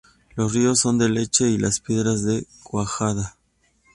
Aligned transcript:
Los 0.35 0.55
ríos 0.55 0.79
son 0.79 0.97
de 0.97 1.09
leche 1.09 1.47
y 1.47 1.59
las 1.59 1.79
piedras 1.79 2.23
de 2.23 2.47
cuajada. 2.63 3.37